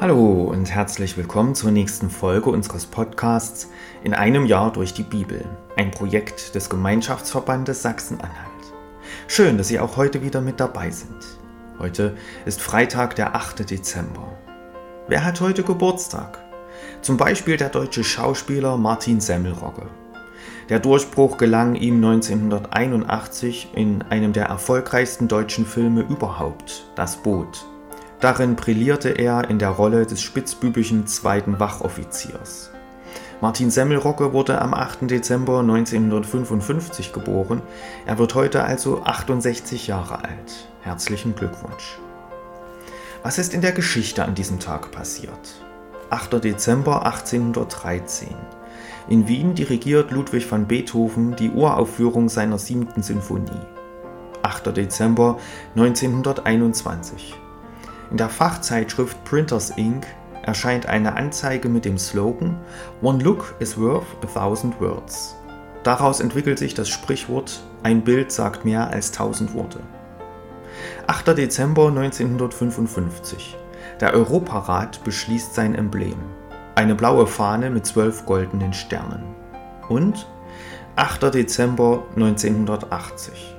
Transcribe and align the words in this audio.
Hallo 0.00 0.44
und 0.44 0.70
herzlich 0.70 1.16
willkommen 1.16 1.56
zur 1.56 1.72
nächsten 1.72 2.08
Folge 2.08 2.50
unseres 2.50 2.86
Podcasts 2.86 3.68
In 4.04 4.14
einem 4.14 4.46
Jahr 4.46 4.72
durch 4.72 4.94
die 4.94 5.02
Bibel, 5.02 5.44
ein 5.76 5.90
Projekt 5.90 6.54
des 6.54 6.70
Gemeinschaftsverbandes 6.70 7.82
Sachsen-Anhalt. 7.82 8.74
Schön, 9.26 9.58
dass 9.58 9.66
Sie 9.66 9.80
auch 9.80 9.96
heute 9.96 10.22
wieder 10.22 10.40
mit 10.40 10.60
dabei 10.60 10.92
sind. 10.92 11.16
Heute 11.80 12.16
ist 12.46 12.62
Freitag, 12.62 13.16
der 13.16 13.34
8. 13.34 13.68
Dezember. 13.68 14.38
Wer 15.08 15.24
hat 15.24 15.40
heute 15.40 15.64
Geburtstag? 15.64 16.38
Zum 17.02 17.16
Beispiel 17.16 17.56
der 17.56 17.70
deutsche 17.70 18.04
Schauspieler 18.04 18.76
Martin 18.76 19.18
Semmelrogge. 19.20 19.88
Der 20.68 20.78
Durchbruch 20.78 21.38
gelang 21.38 21.74
ihm 21.74 21.96
1981 21.96 23.70
in 23.74 24.02
einem 24.02 24.32
der 24.32 24.46
erfolgreichsten 24.46 25.26
deutschen 25.26 25.66
Filme 25.66 26.02
überhaupt, 26.02 26.88
Das 26.94 27.16
Boot. 27.16 27.66
Darin 28.20 28.56
brillierte 28.56 29.10
er 29.10 29.48
in 29.48 29.58
der 29.58 29.70
Rolle 29.70 30.04
des 30.04 30.20
spitzbübischen 30.22 31.06
zweiten 31.06 31.60
Wachoffiziers. 31.60 32.70
Martin 33.40 33.70
Semmelrogge 33.70 34.32
wurde 34.32 34.60
am 34.60 34.74
8. 34.74 35.08
Dezember 35.08 35.60
1955 35.60 37.12
geboren. 37.12 37.62
Er 38.04 38.18
wird 38.18 38.34
heute 38.34 38.64
also 38.64 39.02
68 39.04 39.86
Jahre 39.86 40.24
alt. 40.24 40.68
Herzlichen 40.80 41.36
Glückwunsch. 41.36 41.98
Was 43.22 43.38
ist 43.38 43.54
in 43.54 43.60
der 43.60 43.72
Geschichte 43.72 44.24
an 44.24 44.34
diesem 44.34 44.58
Tag 44.58 44.90
passiert? 44.90 45.62
8. 46.10 46.42
Dezember 46.42 47.06
1813. 47.06 48.34
In 49.08 49.28
Wien 49.28 49.54
dirigiert 49.54 50.10
Ludwig 50.10 50.50
van 50.50 50.66
Beethoven 50.66 51.36
die 51.36 51.50
Uraufführung 51.50 52.28
seiner 52.28 52.58
siebten 52.58 53.02
Sinfonie. 53.02 53.60
8. 54.42 54.76
Dezember 54.76 55.38
1921. 55.76 57.36
In 58.10 58.16
der 58.16 58.30
Fachzeitschrift 58.30 59.22
Printers 59.24 59.70
Inc. 59.76 60.06
erscheint 60.42 60.86
eine 60.86 61.16
Anzeige 61.16 61.68
mit 61.68 61.84
dem 61.84 61.98
Slogan 61.98 62.56
One 63.02 63.22
look 63.22 63.54
is 63.58 63.78
worth 63.78 64.06
a 64.22 64.26
thousand 64.26 64.80
words. 64.80 65.36
Daraus 65.82 66.20
entwickelt 66.20 66.58
sich 66.58 66.72
das 66.72 66.88
Sprichwort 66.88 67.60
Ein 67.82 68.02
Bild 68.02 68.32
sagt 68.32 68.64
mehr 68.64 68.88
als 68.88 69.12
tausend 69.12 69.54
Worte. 69.54 69.80
8. 71.06 71.36
Dezember 71.36 71.88
1955. 71.88 73.56
Der 74.00 74.14
Europarat 74.14 75.04
beschließt 75.04 75.54
sein 75.54 75.74
Emblem. 75.74 76.16
Eine 76.74 76.94
blaue 76.94 77.26
Fahne 77.26 77.68
mit 77.68 77.84
zwölf 77.86 78.24
goldenen 78.24 78.72
Sternen. 78.72 79.22
Und 79.88 80.26
8. 80.96 81.34
Dezember 81.34 82.04
1980. 82.16 83.56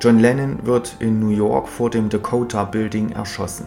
John 0.00 0.18
Lennon 0.18 0.64
wird 0.64 0.96
in 0.98 1.20
New 1.20 1.28
York 1.28 1.68
vor 1.68 1.90
dem 1.90 2.08
Dakota 2.08 2.64
Building 2.64 3.12
erschossen. 3.12 3.66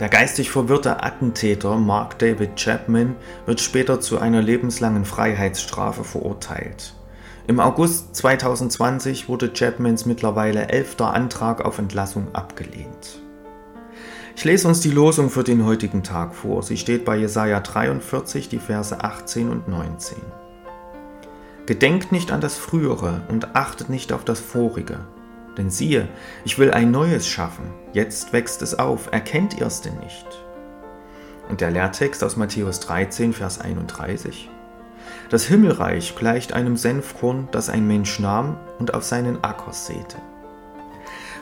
Der 0.00 0.08
geistig 0.08 0.50
verwirrte 0.50 1.02
Attentäter 1.02 1.76
Mark 1.76 2.18
David 2.18 2.56
Chapman 2.56 3.16
wird 3.44 3.60
später 3.60 4.00
zu 4.00 4.18
einer 4.18 4.40
lebenslangen 4.40 5.04
Freiheitsstrafe 5.04 6.04
verurteilt. 6.04 6.94
Im 7.46 7.60
August 7.60 8.16
2020 8.16 9.28
wurde 9.28 9.52
Chapmans 9.52 10.06
mittlerweile 10.06 10.68
elfter 10.68 11.12
Antrag 11.12 11.62
auf 11.62 11.78
Entlassung 11.78 12.34
abgelehnt. 12.34 13.20
Ich 14.34 14.44
lese 14.44 14.68
uns 14.68 14.80
die 14.80 14.90
Losung 14.90 15.28
für 15.28 15.44
den 15.44 15.66
heutigen 15.66 16.02
Tag 16.02 16.34
vor. 16.34 16.62
Sie 16.62 16.78
steht 16.78 17.04
bei 17.04 17.18
Jesaja 17.18 17.60
43, 17.60 18.48
die 18.48 18.58
Verse 18.58 19.04
18 19.04 19.50
und 19.50 19.68
19. 19.68 20.16
Gedenkt 21.66 22.10
nicht 22.10 22.32
an 22.32 22.40
das 22.40 22.56
Frühere 22.56 23.20
und 23.28 23.54
achtet 23.54 23.90
nicht 23.90 24.14
auf 24.14 24.24
das 24.24 24.40
Vorige 24.40 25.00
denn 25.56 25.70
siehe, 25.70 26.08
ich 26.44 26.58
will 26.58 26.70
ein 26.70 26.90
neues 26.90 27.26
schaffen, 27.26 27.64
jetzt 27.92 28.32
wächst 28.32 28.62
es 28.62 28.78
auf, 28.78 29.12
erkennt 29.12 29.58
ihr 29.58 29.66
es 29.66 29.80
denn 29.80 29.96
nicht? 29.98 30.26
Und 31.48 31.60
der 31.60 31.70
Lehrtext 31.70 32.22
aus 32.22 32.36
Matthäus 32.36 32.80
13, 32.80 33.32
Vers 33.32 33.60
31. 33.60 34.48
Das 35.30 35.44
Himmelreich 35.44 36.16
gleicht 36.16 36.52
einem 36.52 36.76
Senfkorn, 36.76 37.48
das 37.52 37.68
ein 37.68 37.86
Mensch 37.86 38.18
nahm 38.20 38.56
und 38.78 38.94
auf 38.94 39.04
seinen 39.04 39.42
Acker 39.42 39.72
säte. 39.72 40.16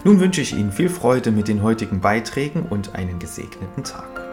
Nun 0.05 0.21
wünsche 0.21 0.41
ich 0.41 0.55
Ihnen 0.55 0.73
viel 0.73 0.89
Freude 0.89 1.31
mit 1.31 1.49
den 1.49 1.63
heutigen 1.63 2.01
Beiträgen 2.01 2.67
und 2.69 2.95
einen 2.95 3.19
gesegneten 3.19 3.85
Tag. 3.85 4.28